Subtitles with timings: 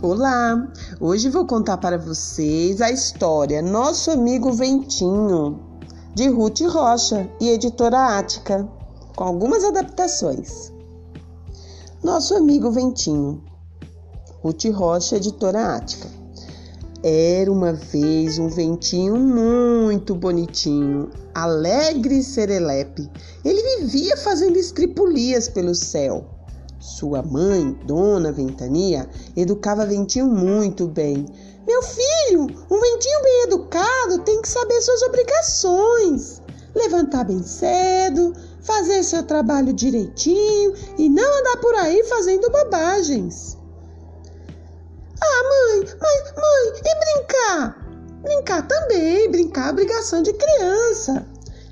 [0.00, 0.72] Olá!
[1.00, 5.58] Hoje vou contar para vocês a história Nosso Amigo Ventinho,
[6.14, 8.68] de Ruth Rocha e editora Ática,
[9.16, 10.72] com algumas adaptações.
[12.00, 13.42] Nosso Amigo Ventinho,
[14.40, 16.08] Ruth Rocha, editora Ática.
[17.02, 23.10] Era uma vez um ventinho muito bonitinho, alegre e serelepe.
[23.44, 26.37] Ele vivia fazendo escripulias pelo céu
[26.88, 31.26] sua mãe, Dona Ventania, educava Ventinho muito bem.
[31.66, 36.42] Meu filho, um ventinho bem educado tem que saber suas obrigações.
[36.74, 38.32] Levantar bem cedo,
[38.62, 43.58] fazer seu trabalho direitinho e não andar por aí fazendo bobagens.
[45.20, 47.88] Ah, mãe, mas mãe, e brincar?
[48.22, 51.26] Brincar também, brincar é obrigação de criança.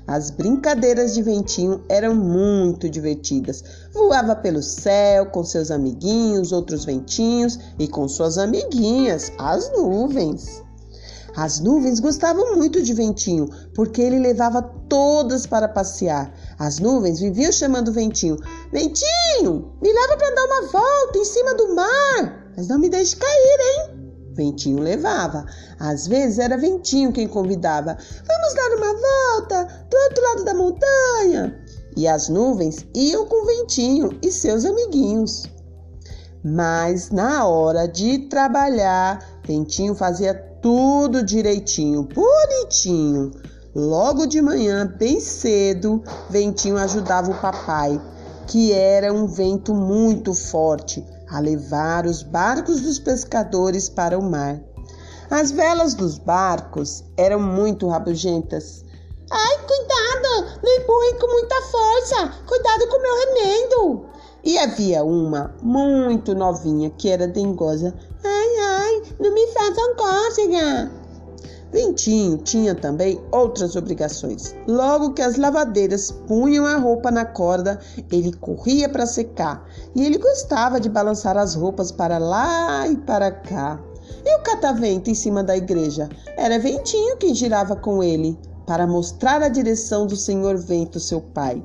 [0.07, 3.61] As brincadeiras de ventinho eram muito divertidas.
[3.97, 10.61] Voava pelo céu com seus amiguinhos, outros ventinhos, e com suas amiguinhas, as nuvens.
[11.35, 16.31] As nuvens gostavam muito de Ventinho, porque ele levava todas para passear.
[16.57, 18.37] As nuvens viviam chamando Ventinho:
[18.71, 23.15] Ventinho, me leva para dar uma volta em cima do mar, mas não me deixe
[23.15, 23.97] cair, hein?
[24.33, 25.45] Ventinho levava.
[25.79, 27.97] Às vezes era Ventinho quem convidava.
[28.27, 31.66] Vamos dar uma volta do outro lado da montanha.
[31.97, 35.47] E as nuvens iam com Ventinho e seus amiguinhos.
[36.43, 43.31] Mas na hora de trabalhar, Ventinho fazia tudo direitinho, bonitinho.
[43.73, 47.99] Logo de manhã, bem cedo, Ventinho ajudava o papai,
[48.45, 54.61] que era um vento muito forte a levar os barcos dos pescadores para o mar.
[55.31, 58.85] As velas dos barcos eram muito rabugentas.
[59.29, 60.59] Ai, cuidado!
[60.63, 61.86] Não empurrem com muita força!
[62.45, 64.05] Cuidado com meu remendo!
[64.41, 67.93] E havia uma muito novinha que era dengosa.
[68.23, 70.89] Ai, ai, não me façam cócega!
[71.69, 74.55] Ventinho tinha também outras obrigações.
[74.65, 77.77] Logo que as lavadeiras punham a roupa na corda,
[78.09, 83.31] ele corria para secar e ele gostava de balançar as roupas para lá e para
[83.31, 83.77] cá.
[84.25, 86.07] E o catavento em cima da igreja?
[86.37, 91.61] Era Ventinho quem girava com ele para mostrar a direção do Senhor Vento, seu pai.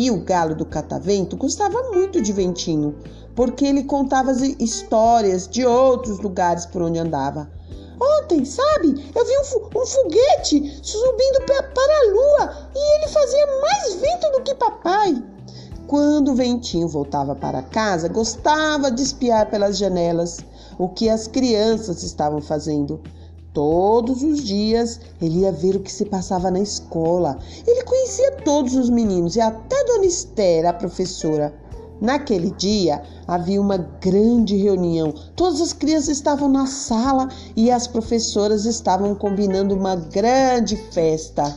[0.00, 2.94] E o galo do catavento gostava muito de Ventinho,
[3.34, 7.50] porque ele contava as histórias de outros lugares por onde andava.
[8.00, 13.94] Ontem, sabe, eu vi um, um foguete subindo para a lua e ele fazia mais
[13.94, 15.20] vento do que papai.
[15.88, 20.38] Quando o ventinho voltava para casa, gostava de espiar pelas janelas
[20.78, 23.00] o que as crianças estavam fazendo.
[23.58, 27.40] Todos os dias ele ia ver o que se passava na escola.
[27.66, 31.52] Ele conhecia todos os meninos e até Dona Esther, a professora.
[32.00, 35.12] Naquele dia havia uma grande reunião.
[35.34, 37.26] Todas as crianças estavam na sala
[37.56, 41.52] e as professoras estavam combinando uma grande festa.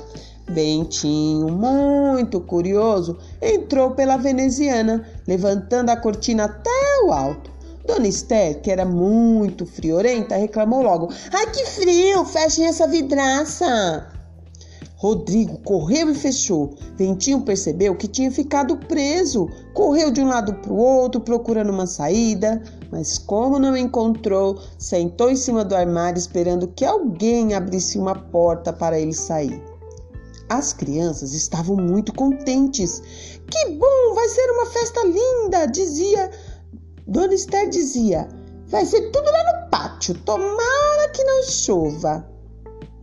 [0.50, 7.61] Bentinho, muito curioso, entrou pela veneziana, levantando a cortina até o alto.
[7.86, 12.26] Dona Esther, que era muito friorenta, reclamou logo: Ai, que frio!
[12.26, 14.12] Fechem essa vidraça!
[15.02, 16.76] Rodrigo correu e fechou.
[16.96, 19.50] Ventinho percebeu que tinha ficado preso.
[19.74, 22.62] Correu de um lado para o outro procurando uma saída,
[22.92, 28.72] mas como não encontrou, sentou em cima do armário esperando que alguém abrisse uma porta
[28.72, 29.60] para ele sair.
[30.48, 33.02] As crianças estavam muito contentes.
[33.50, 36.30] Que bom, vai ser uma festa linda, dizia.
[37.12, 38.26] Dona Esther dizia:
[38.68, 42.26] vai ser tudo lá no pátio, tomara que não chova.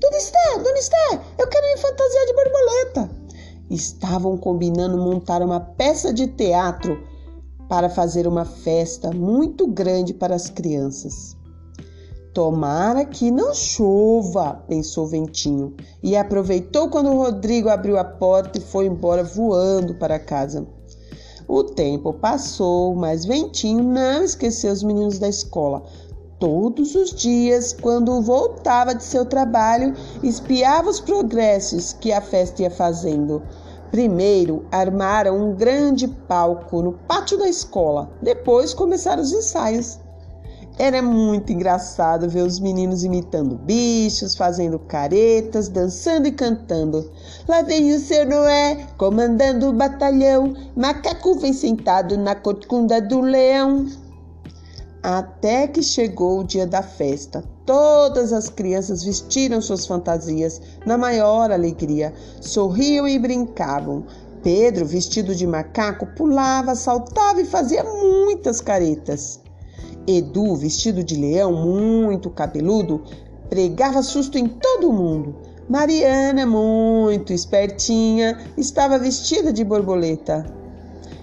[0.00, 3.10] Dona Esther, Dona Esther, eu quero ir fantasiar de borboleta.
[3.68, 6.98] Estavam combinando montar uma peça de teatro
[7.68, 11.36] para fazer uma festa muito grande para as crianças.
[12.32, 18.86] Tomara que não chova, pensou Ventinho, e aproveitou quando Rodrigo abriu a porta e foi
[18.86, 20.66] embora voando para casa.
[21.46, 25.82] O tempo passou, mas Ventinho não esqueceu os meninos da escola.
[26.38, 32.70] Todos os dias, quando voltava de seu trabalho, espiava os progressos que a festa ia
[32.70, 33.42] fazendo.
[33.90, 38.10] Primeiro, armaram um grande palco no pátio da escola.
[38.22, 39.98] Depois, começaram os ensaios.
[40.78, 47.10] Era muito engraçado ver os meninos imitando bichos, fazendo caretas, dançando e cantando.
[47.48, 50.54] Lá vem o seu Noé, comandando o batalhão.
[50.76, 53.88] Macaco vem sentado na corcunda do leão.
[55.02, 57.42] Até que chegou o dia da festa.
[57.66, 64.06] Todas as crianças vestiram suas fantasias na maior alegria, sorriam e brincavam.
[64.44, 69.40] Pedro, vestido de macaco, pulava, saltava e fazia muitas caretas.
[70.10, 73.02] Edu, vestido de leão, muito cabeludo,
[73.50, 75.36] pregava susto em todo mundo.
[75.68, 80.46] Mariana, muito espertinha, estava vestida de borboleta.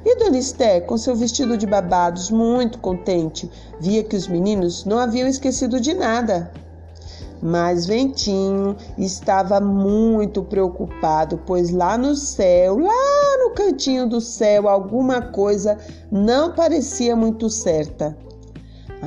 [0.06, 3.50] E Dona Esté, com seu vestido de babados, muito contente,
[3.80, 6.52] via que os meninos não haviam esquecido de nada.
[7.42, 15.24] Mas Ventinho estava muito preocupado, pois lá no céu, lá no cantinho do céu, alguma
[15.24, 15.76] coisa
[16.12, 18.16] não parecia muito certa.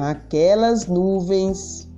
[0.00, 1.88] Aquelas nuvens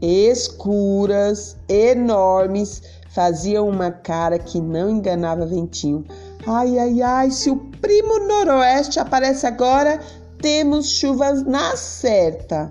[0.00, 2.82] escuras, enormes,
[3.14, 6.04] faziam uma cara que não enganava Ventinho.
[6.46, 9.98] Ai, ai, ai, se o primo noroeste aparece agora,
[10.40, 12.70] temos chuvas na certa.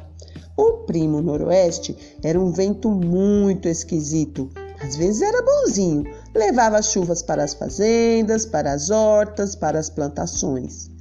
[0.55, 4.49] O primo noroeste era um vento muito esquisito.
[4.81, 6.03] Às vezes era bonzinho,
[6.33, 10.91] levava chuvas para as fazendas, para as hortas, para as plantações.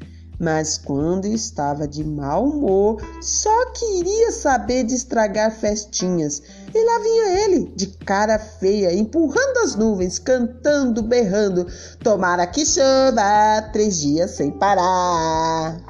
[0.44, 6.42] Mas quando estava de mau humor, só queria saber de estragar festinhas.
[6.74, 11.66] E lá vinha ele, de cara feia, empurrando as nuvens, cantando, berrando:
[12.02, 15.80] Tomara que chova três dias sem parar.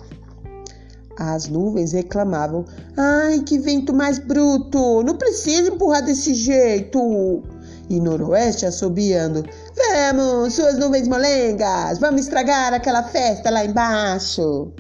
[1.19, 2.65] As nuvens reclamavam:
[2.97, 5.03] Ai, que vento mais bruto!
[5.03, 7.43] Não precisa empurrar desse jeito!
[7.91, 9.45] E Noroeste assobiando:
[9.77, 11.99] Vamos, suas nuvens molengas!
[11.99, 14.73] Vamos estragar aquela festa lá embaixo!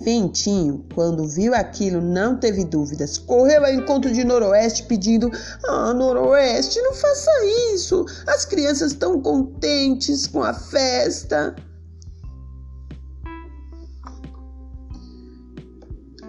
[0.00, 3.18] Ventinho, quando viu aquilo, não teve dúvidas.
[3.18, 5.30] Correu ao encontro de Noroeste pedindo:
[5.68, 7.30] Ah, Noroeste, não faça
[7.74, 8.06] isso!
[8.26, 11.54] As crianças estão contentes com a festa.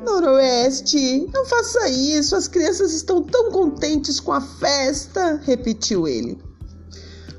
[0.03, 6.50] Noroeste, não faça isso, as crianças estão tão contentes com a festa, repetiu ele.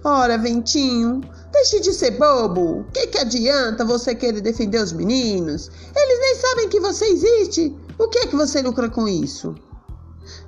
[0.05, 1.21] Ora, Ventinho,
[1.53, 2.81] deixe de ser bobo.
[2.81, 5.71] O que, que adianta você querer defender os meninos?
[5.95, 7.77] Eles nem sabem que você existe.
[7.99, 9.55] O que é que você lucra com isso?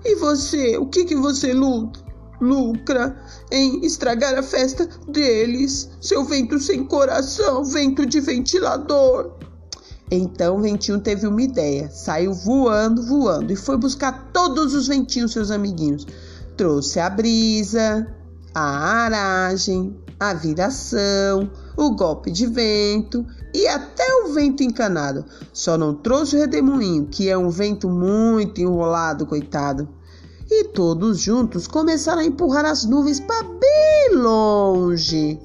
[0.05, 3.17] E você, o que, que você lucra
[3.53, 5.89] em estragar a festa deles?
[6.00, 9.35] Seu vento sem coração, vento de ventilador.
[10.11, 15.50] Então Ventinho teve uma ideia, saiu voando, voando e foi buscar todos os ventinhos, seus
[15.50, 16.07] amiguinhos.
[16.57, 18.07] Trouxe a brisa,
[18.55, 25.25] a aragem, a viração, o golpe de vento e até o vento encanado.
[25.53, 29.89] Só não trouxe o redemoinho, que é um vento muito enrolado, coitado.
[30.51, 35.41] E todos juntos começaram a empurrar as nuvens para bem longe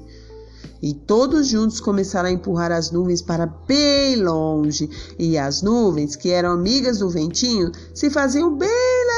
[0.82, 6.30] e todos juntos começaram a empurrar as nuvens para bem longe, e as nuvens, que
[6.30, 8.68] eram amigas do ventinho, se faziam bem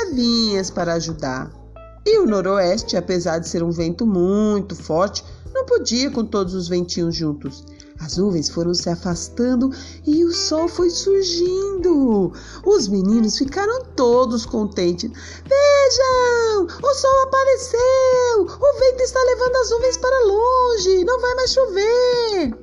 [0.07, 1.62] levinhas para ajudar.
[2.05, 6.69] E o noroeste, apesar de ser um vento muito forte, não podia com todos os
[6.69, 7.65] ventinhos juntos.
[8.01, 9.71] As nuvens foram se afastando
[10.05, 12.33] e o sol foi surgindo.
[12.65, 15.09] Os meninos ficaram todos contentes.
[15.11, 18.41] Vejam, o sol apareceu!
[18.41, 22.59] O vento está levando as nuvens para longe, não vai mais chover.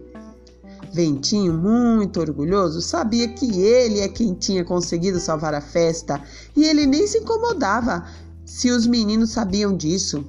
[0.92, 6.22] Ventinho, muito orgulhoso, sabia que ele é quem tinha conseguido salvar a festa
[6.56, 8.06] e ele nem se incomodava
[8.50, 10.26] se os meninos sabiam disso.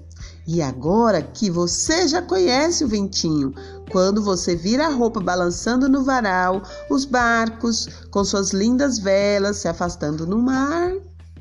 [0.47, 3.55] E agora que você já conhece o ventinho,
[3.91, 9.69] quando você vira a roupa balançando no varal, os barcos com suas lindas velas se
[9.69, 10.93] afastando no mar,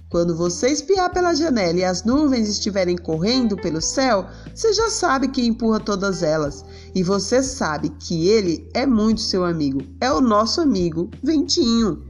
[0.09, 5.27] quando você espiar pela janela e as nuvens estiverem correndo pelo céu, você já sabe
[5.27, 6.65] que empurra todas elas.
[6.95, 9.81] E você sabe que ele é muito seu amigo.
[10.01, 12.03] É o nosso amigo Ventinho.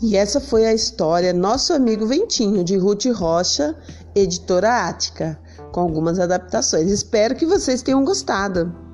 [0.00, 3.76] E essa foi a história Nosso Amigo Ventinho, de Ruth Rocha,
[4.14, 5.38] editora Ática,
[5.72, 6.90] com algumas adaptações.
[6.90, 8.87] Espero que vocês tenham gostado.